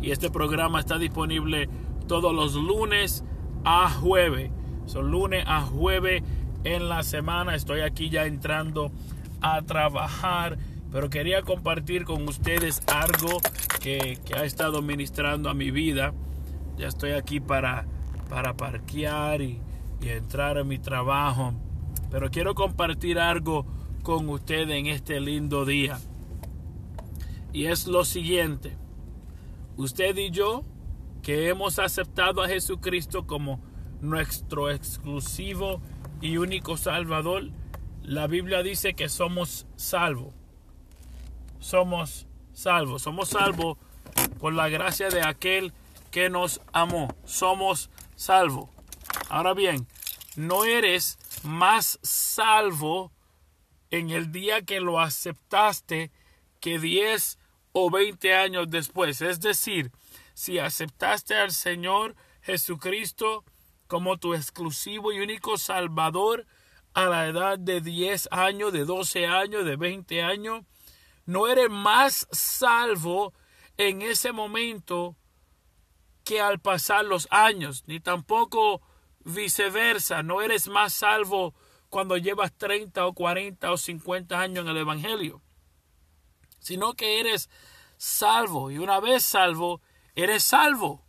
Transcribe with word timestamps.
y 0.00 0.10
este 0.10 0.30
programa 0.30 0.80
está 0.80 0.98
disponible 0.98 1.68
todos 2.06 2.34
los 2.34 2.54
lunes 2.54 3.24
a 3.64 3.90
jueves. 3.90 4.50
Son 4.86 5.10
lunes 5.10 5.44
a 5.46 5.62
jueves 5.62 6.22
en 6.64 6.88
la 6.88 7.02
semana. 7.02 7.54
Estoy 7.54 7.80
aquí 7.80 8.10
ya 8.10 8.26
entrando 8.26 8.90
a 9.40 9.62
trabajar 9.62 10.58
pero 10.96 11.10
quería 11.10 11.42
compartir 11.42 12.06
con 12.06 12.26
ustedes 12.26 12.80
algo 12.86 13.38
que, 13.82 14.18
ha 14.34 14.46
estado 14.46 14.80
ministrando 14.80 15.50
a 15.50 15.52
mi 15.52 15.70
vida. 15.70 16.14
Ya 16.78 16.88
estoy 16.88 17.10
aquí 17.10 17.38
para, 17.38 17.84
para 18.30 18.56
parquear 18.56 19.42
y, 19.42 19.60
y 20.00 20.08
entrar 20.08 20.56
a 20.56 20.64
mi 20.64 20.78
trabajo, 20.78 21.52
pero 22.10 22.30
quiero 22.30 22.54
compartir 22.54 23.18
algo 23.18 23.66
con 24.02 24.26
ustedes 24.30 24.70
en 24.70 24.86
este 24.86 25.20
lindo 25.20 25.66
día. 25.66 25.98
Y 27.52 27.66
es 27.66 27.86
lo 27.86 28.06
siguiente, 28.06 28.74
usted 29.76 30.16
y 30.16 30.30
yo 30.30 30.62
que 31.22 31.50
hemos 31.50 31.78
aceptado 31.78 32.42
a 32.42 32.48
Jesucristo 32.48 33.26
como 33.26 33.60
nuestro 34.00 34.70
exclusivo 34.70 35.82
y 36.22 36.38
único 36.38 36.78
Salvador, 36.78 37.50
la 38.02 38.26
Biblia 38.28 38.62
dice 38.62 38.94
que 38.94 39.10
somos 39.10 39.66
salvos 39.76 40.32
somos 41.58 42.26
salvos. 42.52 43.02
Somos 43.02 43.30
salvos 43.30 43.78
por 44.38 44.52
la 44.52 44.68
gracia 44.68 45.08
de 45.08 45.22
aquel 45.22 45.72
que 46.10 46.30
nos 46.30 46.60
amó. 46.72 47.14
Somos 47.24 47.90
salvos. 48.14 48.68
Ahora 49.28 49.54
bien, 49.54 49.86
no 50.36 50.64
eres 50.64 51.18
más 51.42 51.98
salvo 52.02 53.12
en 53.90 54.10
el 54.10 54.32
día 54.32 54.62
que 54.62 54.80
lo 54.80 55.00
aceptaste 55.00 56.10
que 56.60 56.78
10 56.78 57.38
o 57.72 57.90
20 57.90 58.34
años 58.34 58.70
después. 58.70 59.20
Es 59.20 59.40
decir, 59.40 59.92
si 60.34 60.58
aceptaste 60.58 61.34
al 61.34 61.52
Señor 61.52 62.16
Jesucristo 62.42 63.44
como 63.86 64.18
tu 64.18 64.34
exclusivo 64.34 65.12
y 65.12 65.20
único 65.20 65.58
Salvador 65.58 66.46
a 66.94 67.04
la 67.06 67.26
edad 67.26 67.58
de 67.58 67.80
10 67.80 68.28
años, 68.30 68.72
de 68.72 68.84
12 68.84 69.26
años, 69.26 69.64
de 69.64 69.76
20 69.76 70.22
años, 70.22 70.64
no 71.26 71.48
eres 71.48 71.68
más 71.68 72.26
salvo 72.30 73.34
en 73.76 74.00
ese 74.02 74.32
momento 74.32 75.16
que 76.24 76.40
al 76.40 76.60
pasar 76.60 77.04
los 77.04 77.28
años, 77.30 77.84
ni 77.86 78.00
tampoco 78.00 78.80
viceversa, 79.24 80.22
no 80.22 80.40
eres 80.40 80.68
más 80.68 80.92
salvo 80.92 81.54
cuando 81.88 82.16
llevas 82.16 82.52
30 82.56 83.06
o 83.06 83.12
40 83.12 83.70
o 83.70 83.76
50 83.76 84.40
años 84.40 84.64
en 84.64 84.70
el 84.70 84.78
Evangelio, 84.78 85.42
sino 86.58 86.94
que 86.94 87.20
eres 87.20 87.50
salvo. 87.96 88.70
Y 88.70 88.78
una 88.78 89.00
vez 89.00 89.24
salvo, 89.24 89.80
eres 90.14 90.42
salvo. 90.42 91.04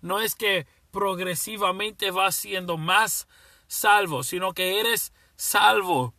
No 0.00 0.20
es 0.20 0.34
que 0.34 0.66
progresivamente 0.90 2.10
vas 2.10 2.36
siendo 2.36 2.76
más 2.76 3.28
salvo, 3.66 4.22
sino 4.22 4.52
que 4.52 4.80
eres 4.80 5.12
salvo 5.36 6.14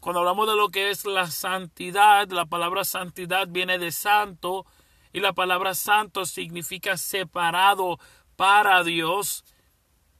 cuando 0.00 0.20
hablamos 0.20 0.48
de 0.48 0.56
lo 0.56 0.70
que 0.70 0.90
es 0.90 1.04
la 1.04 1.30
santidad, 1.30 2.28
la 2.30 2.46
palabra 2.46 2.84
santidad 2.84 3.46
viene 3.48 3.78
de 3.78 3.92
santo 3.92 4.64
y 5.12 5.20
la 5.20 5.34
palabra 5.34 5.74
santo 5.74 6.24
significa 6.24 6.96
separado 6.96 7.98
para 8.36 8.82
Dios. 8.82 9.44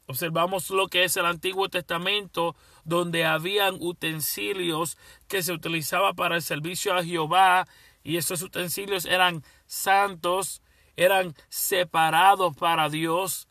Observamos 0.06 0.68
lo 0.70 0.88
que 0.88 1.04
es 1.04 1.16
el 1.16 1.24
Antiguo 1.24 1.68
Testamento, 1.68 2.56
donde 2.84 3.24
habían 3.24 3.76
utensilios 3.80 4.98
que 5.28 5.42
se 5.42 5.52
utilizaban 5.52 6.14
para 6.14 6.36
el 6.36 6.42
servicio 6.42 6.94
a 6.94 7.04
Jehová, 7.04 7.66
y 8.02 8.16
esos 8.16 8.42
utensilios 8.42 9.04
eran 9.04 9.44
santos, 9.66 10.62
eran 10.96 11.34
separados 11.48 12.56
para 12.56 12.88
Dios. 12.88 13.46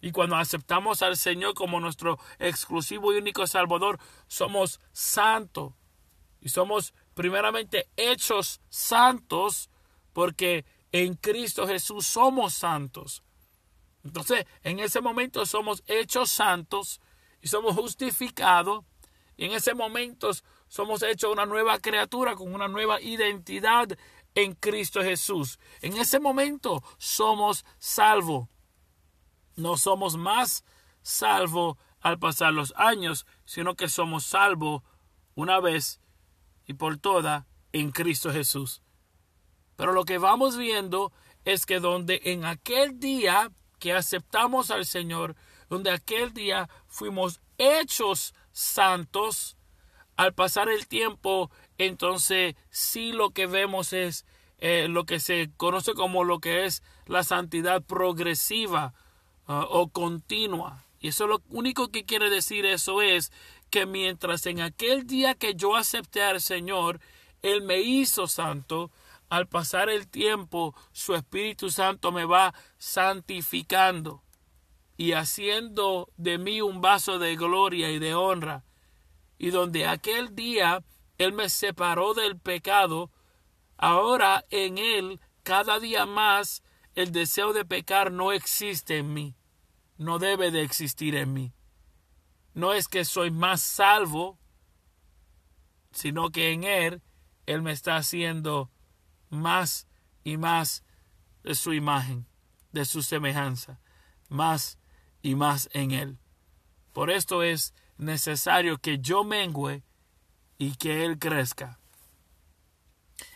Y 0.00 0.12
cuando 0.12 0.36
aceptamos 0.36 1.02
al 1.02 1.16
Señor 1.16 1.54
como 1.54 1.80
nuestro 1.80 2.18
exclusivo 2.38 3.12
y 3.12 3.18
único 3.18 3.46
Salvador, 3.46 3.98
somos 4.28 4.80
santos. 4.92 5.74
Y 6.40 6.50
somos 6.50 6.94
primeramente 7.14 7.88
hechos 7.96 8.60
santos 8.68 9.70
porque 10.12 10.64
en 10.92 11.14
Cristo 11.14 11.66
Jesús 11.66 12.06
somos 12.06 12.54
santos. 12.54 13.24
Entonces, 14.04 14.46
en 14.62 14.78
ese 14.78 15.00
momento 15.00 15.44
somos 15.46 15.82
hechos 15.86 16.30
santos 16.30 17.00
y 17.42 17.48
somos 17.48 17.74
justificados. 17.74 18.84
Y 19.36 19.46
en 19.46 19.52
ese 19.52 19.74
momento 19.74 20.30
somos 20.68 21.02
hechos 21.02 21.32
una 21.32 21.46
nueva 21.46 21.78
criatura 21.78 22.36
con 22.36 22.54
una 22.54 22.68
nueva 22.68 23.00
identidad 23.00 23.88
en 24.34 24.54
Cristo 24.54 25.02
Jesús. 25.02 25.58
En 25.80 25.96
ese 25.96 26.20
momento 26.20 26.82
somos 26.98 27.64
salvos 27.78 28.48
no 29.58 29.76
somos 29.76 30.16
más 30.16 30.64
salvos 31.02 31.76
al 32.00 32.18
pasar 32.18 32.52
los 32.52 32.72
años, 32.76 33.26
sino 33.44 33.74
que 33.74 33.88
somos 33.88 34.24
salvos 34.24 34.82
una 35.34 35.60
vez 35.60 36.00
y 36.66 36.74
por 36.74 36.98
toda 36.98 37.46
en 37.72 37.90
Cristo 37.90 38.32
Jesús. 38.32 38.82
Pero 39.76 39.92
lo 39.92 40.04
que 40.04 40.18
vamos 40.18 40.56
viendo 40.56 41.12
es 41.44 41.66
que 41.66 41.80
donde 41.80 42.20
en 42.24 42.44
aquel 42.44 43.00
día 43.00 43.50
que 43.78 43.92
aceptamos 43.92 44.70
al 44.70 44.86
Señor, 44.86 45.36
donde 45.68 45.90
aquel 45.90 46.32
día 46.32 46.68
fuimos 46.86 47.40
hechos 47.58 48.34
santos, 48.52 49.56
al 50.16 50.34
pasar 50.34 50.68
el 50.68 50.88
tiempo, 50.88 51.50
entonces 51.78 52.56
sí 52.70 53.12
lo 53.12 53.30
que 53.30 53.46
vemos 53.46 53.92
es 53.92 54.26
eh, 54.58 54.88
lo 54.88 55.04
que 55.04 55.20
se 55.20 55.50
conoce 55.56 55.94
como 55.94 56.24
lo 56.24 56.40
que 56.40 56.64
es 56.64 56.82
la 57.06 57.22
santidad 57.22 57.82
progresiva 57.82 58.94
Ah, 59.50 59.66
o 59.70 59.88
continua. 59.88 60.84
Y 61.00 61.08
eso 61.08 61.26
lo 61.26 61.42
único 61.48 61.88
que 61.88 62.04
quiere 62.04 62.28
decir 62.28 62.66
eso 62.66 63.00
es 63.00 63.32
que 63.70 63.86
mientras 63.86 64.44
en 64.44 64.60
aquel 64.60 65.06
día 65.06 65.34
que 65.34 65.54
yo 65.54 65.74
acepté 65.74 66.22
al 66.22 66.42
Señor, 66.42 67.00
Él 67.40 67.62
me 67.62 67.80
hizo 67.80 68.26
santo, 68.26 68.90
al 69.30 69.48
pasar 69.48 69.88
el 69.88 70.06
tiempo, 70.06 70.74
su 70.92 71.14
Espíritu 71.14 71.70
Santo 71.70 72.12
me 72.12 72.26
va 72.26 72.52
santificando 72.76 74.22
y 74.98 75.12
haciendo 75.12 76.10
de 76.18 76.36
mí 76.36 76.60
un 76.60 76.82
vaso 76.82 77.18
de 77.18 77.34
gloria 77.34 77.90
y 77.90 77.98
de 77.98 78.14
honra. 78.14 78.64
Y 79.38 79.48
donde 79.48 79.86
aquel 79.86 80.34
día 80.34 80.84
Él 81.16 81.32
me 81.32 81.48
separó 81.48 82.12
del 82.12 82.38
pecado, 82.38 83.10
ahora 83.78 84.44
en 84.50 84.76
Él, 84.76 85.20
cada 85.42 85.78
día 85.80 86.04
más, 86.04 86.62
el 86.94 87.12
deseo 87.12 87.54
de 87.54 87.64
pecar 87.64 88.12
no 88.12 88.32
existe 88.32 88.98
en 88.98 89.14
mí 89.14 89.37
no 89.98 90.18
debe 90.18 90.50
de 90.50 90.62
existir 90.62 91.14
en 91.14 91.32
mí. 91.34 91.52
No 92.54 92.72
es 92.72 92.88
que 92.88 93.04
soy 93.04 93.30
más 93.30 93.60
salvo, 93.60 94.38
sino 95.92 96.30
que 96.30 96.52
en 96.52 96.64
Él, 96.64 97.02
Él 97.46 97.62
me 97.62 97.72
está 97.72 97.96
haciendo 97.96 98.70
más 99.28 99.86
y 100.24 100.36
más 100.36 100.84
de 101.42 101.54
su 101.54 101.72
imagen, 101.72 102.26
de 102.72 102.84
su 102.84 103.02
semejanza, 103.02 103.80
más 104.28 104.78
y 105.22 105.34
más 105.34 105.68
en 105.72 105.90
Él. 105.90 106.18
Por 106.92 107.10
esto 107.10 107.42
es 107.42 107.74
necesario 107.96 108.78
que 108.78 108.98
yo 108.98 109.24
mengüe 109.24 109.82
y 110.58 110.76
que 110.76 111.04
Él 111.04 111.18
crezca. 111.18 111.78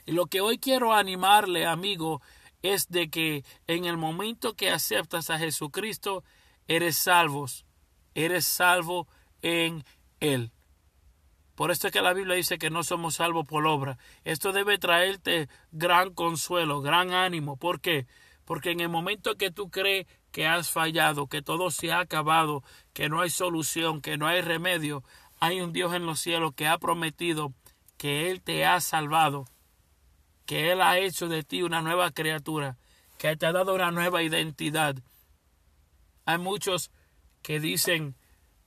Y 0.06 0.12
lo 0.12 0.26
que 0.26 0.40
hoy 0.40 0.58
quiero 0.58 0.92
animarle, 0.92 1.66
amigo, 1.66 2.22
es 2.62 2.88
de 2.88 3.10
que 3.10 3.44
en 3.66 3.84
el 3.84 3.96
momento 3.96 4.54
que 4.54 4.70
aceptas 4.70 5.30
a 5.30 5.38
Jesucristo, 5.38 6.24
eres 6.76 6.96
salvos, 6.96 7.66
eres 8.14 8.46
salvo 8.46 9.06
en 9.42 9.84
Él. 10.20 10.52
Por 11.54 11.70
esto 11.70 11.86
es 11.86 11.92
que 11.92 12.00
la 12.00 12.14
Biblia 12.14 12.34
dice 12.34 12.58
que 12.58 12.70
no 12.70 12.82
somos 12.82 13.16
salvos 13.16 13.46
por 13.46 13.66
obra. 13.66 13.98
Esto 14.24 14.52
debe 14.52 14.78
traerte 14.78 15.48
gran 15.70 16.14
consuelo, 16.14 16.80
gran 16.80 17.12
ánimo. 17.12 17.56
¿Por 17.56 17.80
qué? 17.80 18.06
Porque 18.46 18.70
en 18.70 18.80
el 18.80 18.88
momento 18.88 19.36
que 19.36 19.50
tú 19.50 19.70
crees 19.70 20.06
que 20.30 20.46
has 20.46 20.70
fallado, 20.70 21.26
que 21.26 21.42
todo 21.42 21.70
se 21.70 21.92
ha 21.92 22.00
acabado, 22.00 22.64
que 22.94 23.10
no 23.10 23.20
hay 23.20 23.28
solución, 23.28 24.00
que 24.00 24.16
no 24.16 24.26
hay 24.26 24.40
remedio, 24.40 25.04
hay 25.40 25.60
un 25.60 25.72
Dios 25.72 25.94
en 25.94 26.06
los 26.06 26.20
cielos 26.20 26.54
que 26.54 26.66
ha 26.66 26.78
prometido 26.78 27.52
que 27.98 28.30
Él 28.30 28.40
te 28.40 28.64
ha 28.64 28.80
salvado, 28.80 29.44
que 30.46 30.72
Él 30.72 30.80
ha 30.80 30.98
hecho 30.98 31.28
de 31.28 31.42
ti 31.42 31.62
una 31.62 31.82
nueva 31.82 32.10
criatura, 32.12 32.78
que 33.18 33.36
te 33.36 33.46
ha 33.46 33.52
dado 33.52 33.74
una 33.74 33.90
nueva 33.90 34.22
identidad. 34.22 34.96
Hay 36.24 36.38
muchos 36.38 36.90
que 37.42 37.60
dicen 37.60 38.16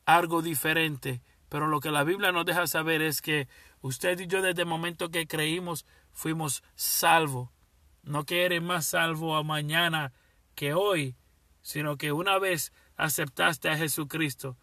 algo 0.06 0.42
diferente, 0.42 1.22
pero 1.50 1.68
lo 1.68 1.80
que 1.80 1.92
la 1.92 2.04
Biblia 2.04 2.32
nos 2.32 2.46
deja 2.46 2.68
saber 2.68 3.02
es 3.02 3.22
que 3.22 3.48
usted 3.82 4.20
y 4.20 4.28
yo 4.28 4.42
desde 4.42 4.64
el 4.64 4.68
momento 4.68 5.10
que 5.10 5.28
creímos 5.28 5.86
fuimos 6.12 6.64
salvos. 6.76 7.50
No 8.04 8.24
que 8.24 8.46
eres 8.46 8.62
más 8.62 8.86
salvo 8.86 9.36
a 9.36 9.44
mañana 9.44 10.14
que 10.54 10.74
hoy, 10.74 11.16
sino 11.62 11.98
que 11.98 12.12
una 12.12 12.38
vez 12.38 12.72
aceptaste 12.98 13.70
a 13.70 13.78
Jesucristo. 13.78 14.58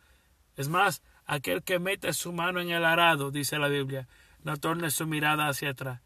Es 0.57 0.69
más, 0.69 1.03
aquel 1.25 1.63
que 1.63 1.79
mete 1.79 2.13
su 2.13 2.33
mano 2.33 2.61
en 2.61 2.71
el 2.71 2.85
arado, 2.85 3.31
dice 3.31 3.59
la 3.59 3.69
Biblia, 3.69 4.07
no 4.43 4.57
torne 4.57 4.91
su 4.91 5.07
mirada 5.07 5.49
hacia 5.49 5.71
atrás. 5.71 6.01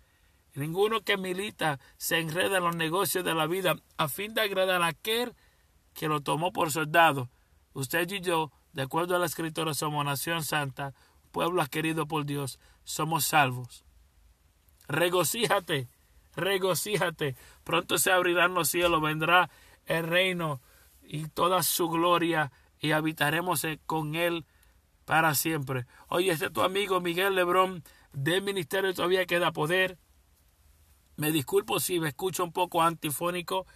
Ninguno 0.55 1.03
que 1.03 1.19
milita 1.19 1.79
se 1.99 2.19
enreda 2.19 2.59
en 2.59 2.65
los 2.65 2.77
negocios 2.77 3.25
de 3.25 3.35
la 3.35 3.47
vida 3.47 3.77
a 3.99 4.09
fin 4.09 4.33
de 4.33 4.41
agradar 4.41 4.83
a 4.83 4.87
aquel 4.87 5.35
que 5.97 6.09
lo 6.09 6.21
tomó 6.21 6.53
por 6.53 6.71
soldado. 6.71 7.31
Usted 7.73 8.09
y 8.11 8.21
yo, 8.21 8.53
de 8.75 8.83
acuerdo 8.83 9.17
a 9.17 9.19
la 9.19 9.27
escritura, 9.27 9.75
somos 9.75 10.05
nación 10.05 10.45
santa, 10.45 10.95
pueblo 11.33 11.63
adquirido 11.63 12.07
por 12.07 12.27
Dios, 12.27 12.61
somos 12.85 13.25
salvos. 13.25 13.85
Regocíjate, 14.89 15.89
regocíjate. 16.37 17.35
Pronto 17.65 17.99
se 17.99 18.13
abrirán 18.13 18.55
los 18.55 18.69
cielos, 18.69 19.01
vendrá 19.01 19.51
el 19.87 20.07
reino 20.07 20.61
y 21.03 21.29
toda 21.29 21.63
su 21.63 21.89
gloria 21.89 22.53
y 22.79 22.93
habitaremos 22.93 23.67
con 23.87 24.15
él 24.15 24.45
para 25.07 25.35
siempre. 25.35 25.87
Oye, 26.09 26.31
este 26.31 26.47
es 26.47 26.53
tu 26.53 26.63
amigo 26.63 27.01
Miguel 27.01 27.35
Lebrón 27.35 27.83
del 28.13 28.43
Ministerio 28.43 28.93
Todavía 28.93 29.25
Queda 29.25 29.51
Poder. 29.51 29.99
Me 31.17 31.33
disculpo 31.33 31.81
si 31.81 32.01
me 32.01 32.09
escucho 32.09 32.45
un 32.45 32.53
poco 32.53 32.83
antifónico. 32.83 33.67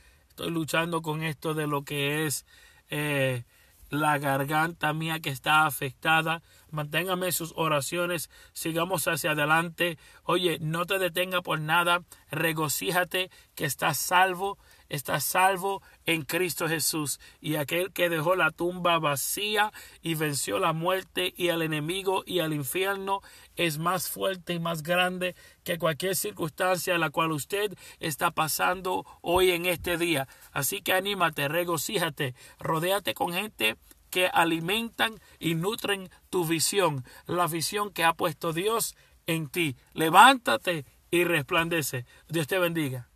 Estoy 0.40 0.54
luchando 0.54 1.02
con 1.02 1.22
esto 1.22 1.52
de 1.52 1.66
lo 1.66 1.84
que 1.84 2.24
es 2.24 2.46
eh, 2.88 3.44
la 3.90 4.16
garganta 4.16 4.94
mía 4.94 5.20
que 5.20 5.28
está 5.28 5.66
afectada. 5.66 6.40
Manténgame 6.70 7.30
sus 7.30 7.52
oraciones. 7.56 8.30
Sigamos 8.54 9.06
hacia 9.06 9.32
adelante. 9.32 9.98
Oye, 10.24 10.56
no 10.58 10.86
te 10.86 10.98
detenga 10.98 11.42
por 11.42 11.60
nada. 11.60 12.04
Regocíjate 12.30 13.30
que 13.54 13.66
estás 13.66 13.98
salvo 13.98 14.56
está 14.90 15.20
salvo 15.20 15.82
en 16.04 16.22
Cristo 16.22 16.68
Jesús. 16.68 17.18
Y 17.40 17.56
aquel 17.56 17.92
que 17.92 18.10
dejó 18.10 18.36
la 18.36 18.50
tumba 18.50 18.98
vacía 18.98 19.72
y 20.02 20.14
venció 20.14 20.58
la 20.58 20.74
muerte 20.74 21.32
y 21.36 21.48
al 21.48 21.62
enemigo 21.62 22.22
y 22.26 22.40
al 22.40 22.52
infierno 22.52 23.22
es 23.56 23.78
más 23.78 24.10
fuerte 24.10 24.52
y 24.52 24.60
más 24.60 24.82
grande 24.82 25.34
que 25.64 25.78
cualquier 25.78 26.16
circunstancia 26.16 26.94
en 26.94 27.00
la 27.00 27.10
cual 27.10 27.32
usted 27.32 27.74
está 28.00 28.32
pasando 28.32 29.06
hoy 29.22 29.52
en 29.52 29.64
este 29.64 29.96
día. 29.96 30.28
Así 30.52 30.82
que 30.82 30.92
anímate, 30.92 31.48
regocíjate, 31.48 32.34
rodéate 32.58 33.14
con 33.14 33.32
gente 33.32 33.76
que 34.10 34.26
alimentan 34.26 35.20
y 35.38 35.54
nutren 35.54 36.10
tu 36.30 36.44
visión, 36.44 37.04
la 37.26 37.46
visión 37.46 37.90
que 37.90 38.04
ha 38.04 38.12
puesto 38.14 38.52
Dios 38.52 38.96
en 39.26 39.48
ti. 39.48 39.76
Levántate 39.94 40.84
y 41.10 41.24
resplandece. 41.24 42.06
Dios 42.28 42.46
te 42.46 42.58
bendiga. 42.58 43.09